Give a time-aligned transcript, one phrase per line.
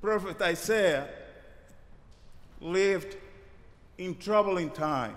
[0.00, 1.08] prophet Isaiah
[2.60, 3.16] lived
[3.98, 5.16] in troubling time.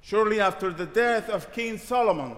[0.00, 2.36] Shortly after the death of King Solomon,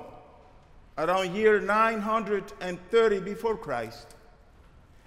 [0.98, 4.14] around year 930 before Christ,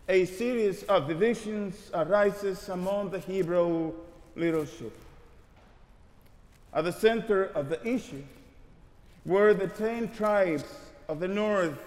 [0.10, 3.94] a series of divisions arises among the Hebrew
[4.36, 4.98] leadership.
[6.74, 8.24] At the center of the issue
[9.26, 10.66] were the ten tribes
[11.08, 11.78] of the north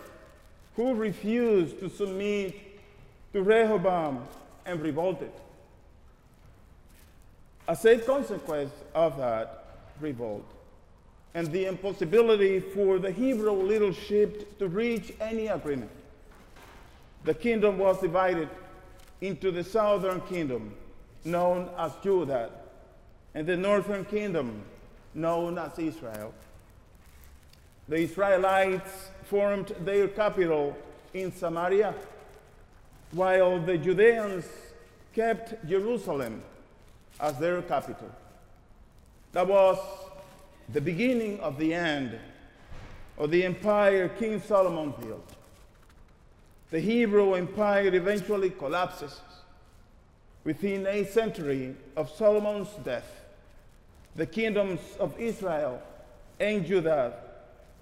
[0.76, 2.54] who refused to submit
[3.32, 4.26] to Rehoboam
[4.66, 5.32] and revolted.
[7.68, 9.64] A consequence of that
[10.00, 10.44] revolt,
[11.34, 15.90] and the impossibility for the Hebrew leadership to reach any agreement,
[17.24, 18.48] the kingdom was divided
[19.20, 20.74] into the southern kingdom,
[21.24, 22.50] known as Judah,
[23.34, 24.62] and the northern kingdom,
[25.14, 26.34] known as Israel.
[27.88, 30.76] The Israelites formed their capital
[31.12, 31.94] in Samaria,
[33.12, 34.46] while the Judeans
[35.14, 36.42] kept Jerusalem
[37.18, 38.10] as their capital.
[39.32, 39.78] That was
[40.72, 42.18] the beginning of the end
[43.18, 45.28] of the empire King Solomon built.
[46.70, 49.20] The Hebrew empire eventually collapses.
[50.44, 53.20] Within a century of Solomon's death,
[54.16, 55.82] the kingdoms of Israel
[56.38, 57.12] and Judah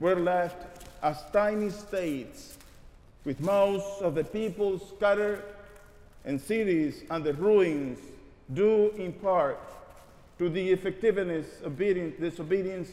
[0.00, 2.57] were left as tiny states,
[3.24, 5.42] with most of the people scattered
[6.24, 7.98] and cities under ruins,
[8.55, 9.58] due in part
[10.38, 12.91] to the effectiveness, obedience, disobedience,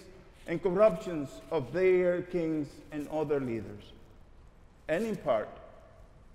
[0.48, 3.92] and corruptions of their kings and other leaders,
[4.88, 5.50] and in part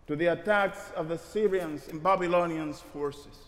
[0.06, 3.38] to the attacks of the Syrians and Babylonians' forces.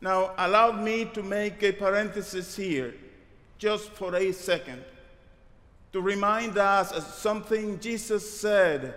[0.00, 2.94] Now, allow me to make a parenthesis here,
[3.56, 4.84] just for a second,
[5.94, 8.94] to remind us of something Jesus said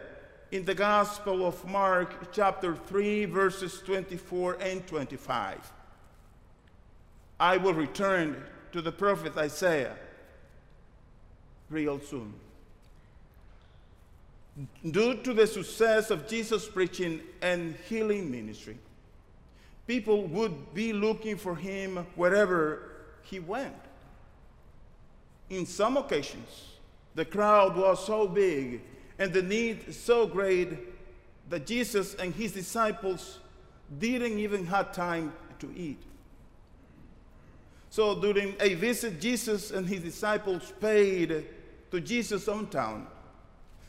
[0.52, 5.72] in the Gospel of Mark, chapter 3, verses 24 and 25.
[7.40, 9.96] I will return to the prophet Isaiah
[11.70, 12.34] real soon.
[14.90, 18.80] Due to the success of Jesus' preaching and healing ministry,
[19.86, 22.90] people would be looking for him wherever
[23.22, 23.76] he went.
[25.52, 26.77] In some occasions,
[27.18, 28.80] the crowd was so big
[29.18, 30.70] and the need so great
[31.50, 33.40] that Jesus and his disciples
[33.98, 35.98] didn't even have time to eat.
[37.90, 41.48] So during a visit, Jesus and his disciples paid
[41.90, 43.08] to Jesus' own town.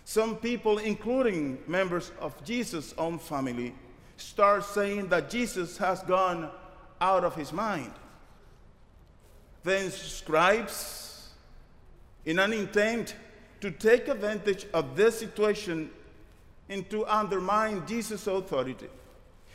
[0.06, 3.74] Some people, including members of Jesus' own family,
[4.16, 6.50] start saying that Jesus has gone
[6.98, 7.92] out of his mind.
[9.64, 11.07] Then scribes,
[12.28, 13.14] in an intent
[13.58, 15.88] to take advantage of this situation
[16.68, 18.88] and to undermine Jesus' authority,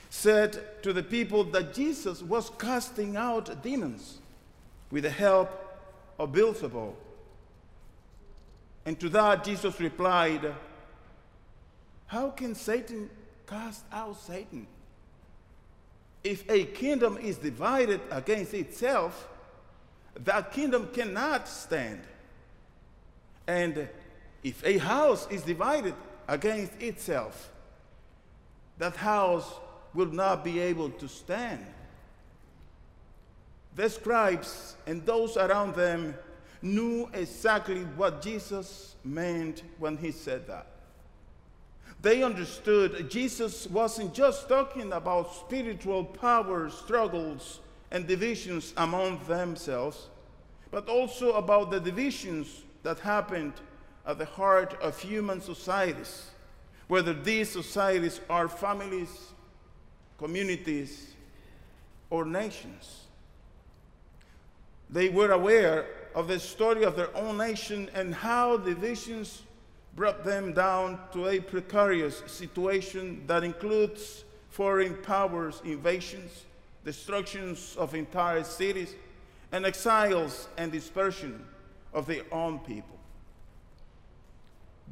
[0.09, 4.17] said to the people that Jesus was casting out demons
[4.89, 5.51] with the help
[6.17, 6.95] of Beelzebub.
[8.87, 10.51] And to that, Jesus replied,
[12.07, 13.07] How can Satan
[13.45, 14.65] cast out Satan?
[16.23, 19.29] If a kingdom is divided against itself,
[20.15, 22.01] that kingdom cannot stand.
[23.47, 23.87] And
[24.43, 25.95] if a house is divided
[26.27, 27.51] against itself,
[28.77, 29.51] that house
[29.93, 31.65] will not be able to stand.
[33.75, 36.15] The scribes and those around them
[36.61, 40.67] knew exactly what Jesus meant when he said that.
[42.01, 47.61] They understood Jesus wasn't just talking about spiritual power struggles
[47.91, 50.09] and divisions among themselves,
[50.69, 53.53] but also about the divisions that happened
[54.05, 56.29] at the heart of human societies,
[56.87, 59.31] whether these societies are families,
[60.17, 61.13] communities,
[62.09, 63.05] or nations.
[64.89, 69.41] They were aware of the story of their own nation and how divisions
[69.95, 76.45] brought them down to a precarious situation that includes foreign powers' invasions,
[76.83, 78.93] destructions of entire cities,
[79.51, 81.43] and exiles and dispersion
[81.93, 82.97] of their own people.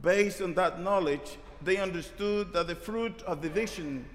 [0.01, 4.05] Based on that knowledge, they understood that the fruit of division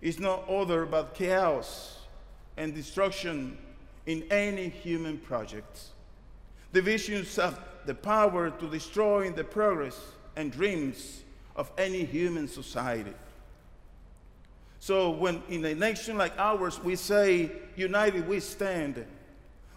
[0.00, 1.98] is no other but chaos
[2.56, 3.58] and destruction
[4.06, 5.80] in any human project.
[6.72, 9.98] Divisions have the power to destroy the progress
[10.36, 11.22] and dreams
[11.54, 13.14] of any human society.
[14.78, 19.04] So, when in a nation like ours we say, United we stand,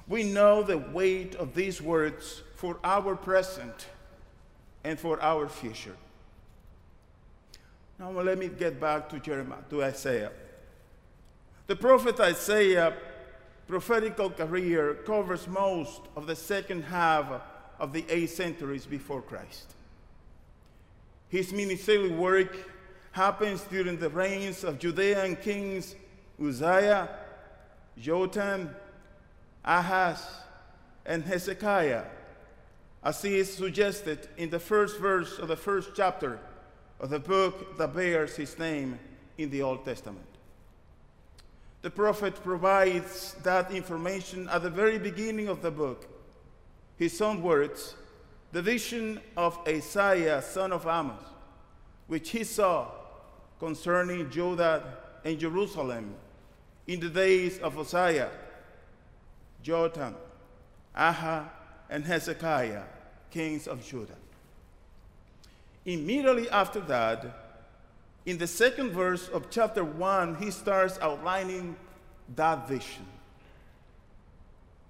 [0.09, 3.87] we know the weight of these words for our present
[4.83, 5.95] and for our future.
[7.99, 10.31] Now let me get back to Jeremiah, to Isaiah.
[11.67, 12.97] The prophet Isaiah
[13.67, 17.41] prophetical career covers most of the second half
[17.77, 19.75] of the eight centuries before Christ.
[21.27, 22.57] His ministerial work
[23.11, 25.95] happens during the reigns of Judean kings
[26.41, 27.09] Uzziah,
[27.99, 28.73] Jotham,
[29.63, 30.25] Ahaz,
[31.05, 32.03] and Hezekiah,
[33.03, 36.39] as is suggested in the first verse of the first chapter
[36.99, 38.99] of the book that bears his name
[39.37, 40.25] in the Old Testament.
[41.81, 46.07] The prophet provides that information at the very beginning of the book.
[46.97, 47.95] His own words,
[48.51, 51.23] the vision of Isaiah, son of Amos,
[52.07, 52.87] which he saw
[53.59, 54.83] concerning Judah
[55.23, 56.15] and Jerusalem
[56.87, 58.31] in the days of Uzziah,
[59.63, 60.15] Jotham,
[60.95, 61.49] Aha,
[61.89, 62.83] and Hezekiah,
[63.31, 64.15] kings of Judah.
[65.85, 67.25] Immediately after that,
[68.25, 71.75] in the second verse of chapter 1, he starts outlining
[72.35, 73.05] that vision.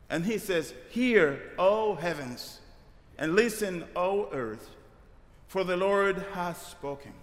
[0.10, 2.60] And he says, Hear, O heavens,
[3.18, 4.70] and listen, O earth,
[5.48, 7.14] for the Lord has spoken.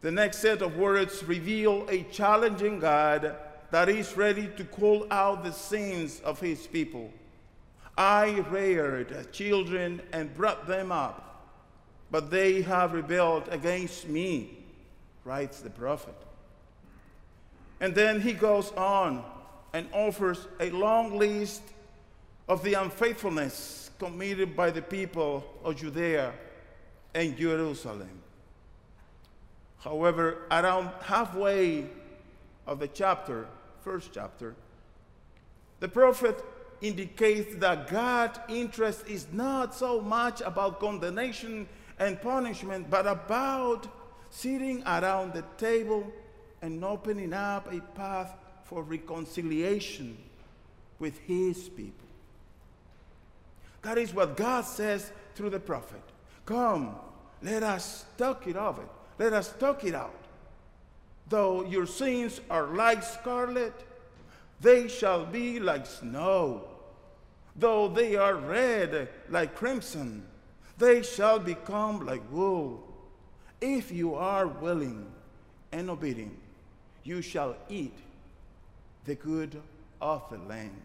[0.00, 3.36] The next set of words reveal a challenging God
[3.70, 7.12] that is ready to call out the sins of his people.
[7.96, 11.30] I reared children and brought them up
[12.10, 14.58] but they have rebelled against me,
[15.24, 16.14] writes the prophet.
[17.80, 19.24] And then he goes on
[19.72, 21.62] and offers a long list
[22.48, 26.32] of the unfaithfulness committed by the people of Judea
[27.14, 28.22] and Jerusalem.
[29.78, 31.86] However, around halfway
[32.66, 33.46] of the chapter,
[33.82, 34.54] first chapter,
[35.80, 36.42] the prophet
[36.80, 41.68] indicates that God's interest is not so much about condemnation
[41.98, 43.86] and punishment, but about
[44.30, 46.10] sitting around the table
[46.62, 48.34] and opening up a path
[48.64, 50.16] for reconciliation
[50.98, 52.08] with his people.
[53.82, 56.02] That is what God says through the prophet.
[56.44, 56.94] Come,
[57.42, 58.84] let us talk it over.
[59.18, 60.14] Let us talk it out.
[61.30, 63.72] Though your sins are like scarlet,
[64.60, 66.64] they shall be like snow.
[67.54, 70.26] Though they are red like crimson,
[70.76, 72.82] they shall become like wool.
[73.60, 75.06] If you are willing
[75.70, 76.36] and obedient,
[77.04, 77.96] you shall eat
[79.04, 79.62] the good
[80.00, 80.82] of the land.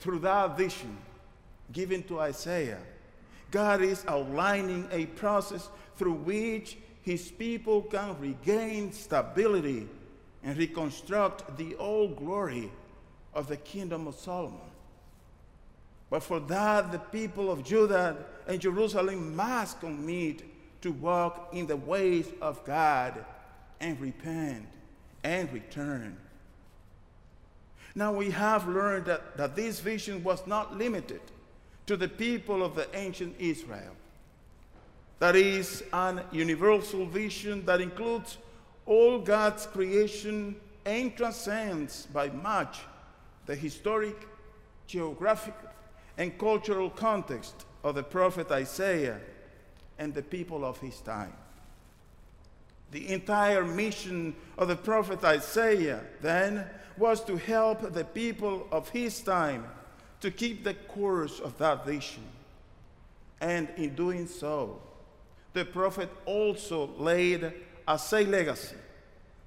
[0.00, 0.98] Through that vision
[1.72, 2.82] given to Isaiah,
[3.50, 9.88] God is outlining a process through which his people can regain stability
[10.42, 12.70] and reconstruct the old glory
[13.34, 14.58] of the kingdom of Solomon.
[16.10, 18.16] But for that, the people of Judah
[18.48, 20.42] and Jerusalem must commit
[20.82, 23.24] to walk in the ways of God
[23.80, 24.66] and repent
[25.22, 26.16] and return.
[27.94, 31.20] Now we have learned that, that this vision was not limited
[31.86, 33.94] to the people of the ancient Israel.
[35.20, 38.38] That is an universal vision that includes
[38.86, 42.80] all God's creation and transcends by much
[43.44, 44.16] the historic,
[44.86, 45.54] geographic,
[46.16, 49.20] and cultural context of the prophet Isaiah
[49.98, 51.34] and the people of his time.
[52.90, 56.66] The entire mission of the prophet Isaiah then
[56.96, 59.66] was to help the people of his time
[60.22, 62.24] to keep the course of that vision.
[63.40, 64.80] And in doing so,
[65.52, 67.52] the prophet also laid
[67.86, 68.76] as a legacy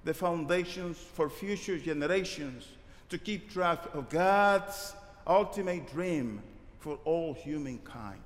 [0.04, 2.68] the foundations for future generations
[3.10, 4.94] to keep track of God's
[5.26, 6.42] ultimate dream
[6.80, 8.20] for all humankind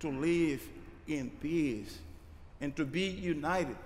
[0.00, 0.62] to live
[1.06, 1.98] in peace
[2.60, 3.76] and to be united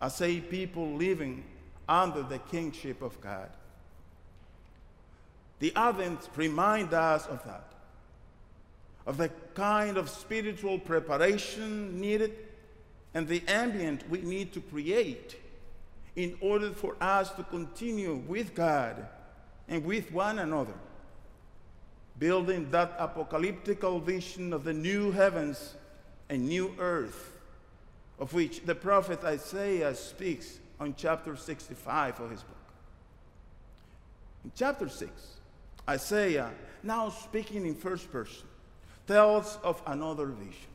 [0.00, 1.44] as a people living
[1.88, 3.50] under the kingship of God.
[5.58, 7.73] The Advent remind us of that,
[9.06, 12.34] of the kind of spiritual preparation needed
[13.12, 15.36] and the ambient we need to create
[16.16, 19.06] in order for us to continue with God
[19.68, 20.74] and with one another
[22.18, 25.74] building that apocalyptical vision of the new heavens
[26.28, 27.32] and new earth,
[28.18, 32.56] of which the prophet Isaiah speaks on chapter 65 of his book.
[34.44, 35.10] In chapter 6,
[35.88, 36.50] Isaiah,
[36.82, 38.46] now speaking in first person,
[39.06, 40.70] tells of another vision.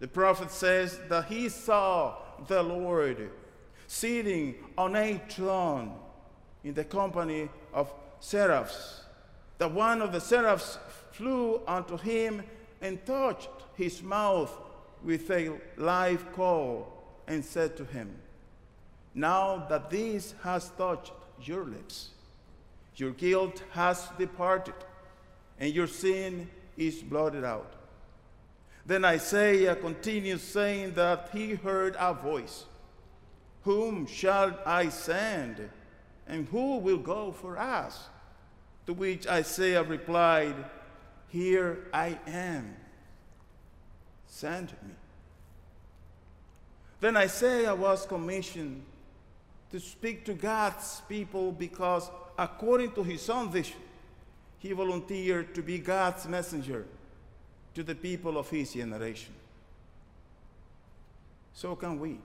[0.00, 3.30] The prophet says that he saw the Lord
[3.86, 5.94] sitting on a throne
[6.62, 9.04] in the company of seraphs
[9.58, 10.78] that one of the seraphs
[11.12, 12.42] flew unto him
[12.80, 14.52] and touched his mouth
[15.02, 16.92] with a live coal
[17.26, 18.14] and said to him,
[19.14, 22.10] Now that this has touched your lips,
[22.96, 24.74] your guilt has departed,
[25.58, 27.72] and your sin is blotted out.
[28.86, 32.64] Then Isaiah continues saying that he heard a voice
[33.62, 35.70] Whom shall I send?
[36.26, 38.08] And who will go for us?
[38.86, 40.54] To which Isaiah replied,
[41.28, 42.76] Here I am.
[44.26, 44.94] Send me.
[47.00, 48.82] Then Isaiah was commissioned
[49.70, 53.76] to speak to God's people because, according to his own vision,
[54.64, 56.86] he volunteered to be God's messenger
[57.74, 59.34] to the people of his generation.
[61.52, 62.16] So can we.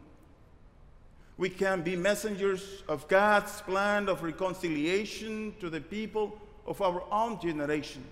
[1.38, 7.42] We can be messengers of God's plan of reconciliation to the people of our own
[7.42, 8.06] generation.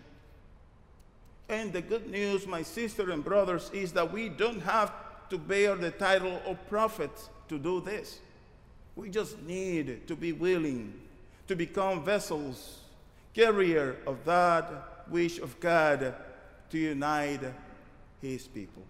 [1.47, 4.91] And the good news, my sister and brothers, is that we don't have
[5.29, 7.11] to bear the title of prophet
[7.47, 8.19] to do this.
[8.97, 10.93] We just need to be willing
[11.47, 12.79] to become vessels,
[13.37, 16.15] carrier of that wish of God
[16.71, 17.41] to unite
[18.19, 18.81] his people.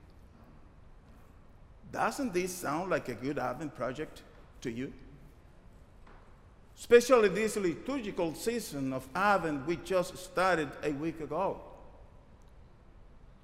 [1.91, 4.21] Doesn't this sound like a good Advent project
[4.61, 4.93] to you?
[6.79, 11.59] Especially this liturgical season of Advent we just started a week ago.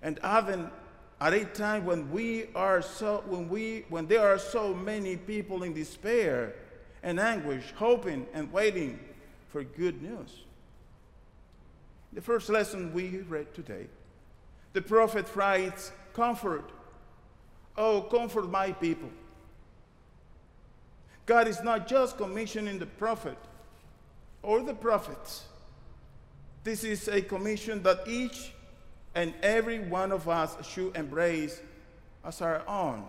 [0.02, 0.72] And Advent
[1.20, 5.64] at a time when we are so when we when there are so many people
[5.64, 6.54] in despair
[7.02, 9.00] and anguish, hoping and waiting
[9.52, 10.44] for good news.
[12.14, 13.88] The first lesson we read today,
[14.74, 16.72] the prophet writes, Comfort,
[17.76, 19.10] oh, comfort my people.
[21.26, 23.38] God is not just commissioning the prophet
[24.44, 25.46] or the prophets.
[26.64, 28.54] This is a commission that each
[29.16, 31.62] and every one of us should embrace
[32.24, 33.06] as our own.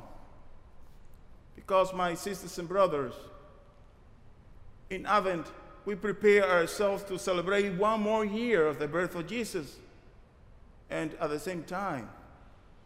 [1.57, 3.15] Because, my sisters and brothers,
[4.91, 5.47] in Advent,
[5.85, 9.76] we prepare ourselves to celebrate one more year of the birth of Jesus.
[10.91, 12.09] And at the same time,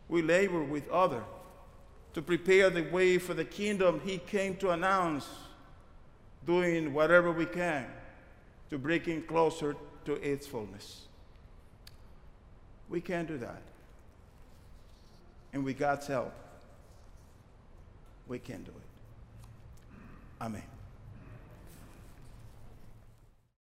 [0.08, 1.24] we labor with others
[2.14, 5.28] to prepare the way for the kingdom he came to announce,
[6.46, 7.86] doing whatever we can
[8.70, 11.02] to bring it closer to its fullness.
[12.88, 13.62] We can do that.
[15.52, 16.32] And with God's help,
[18.26, 20.44] we can do it.
[20.44, 20.77] Amen.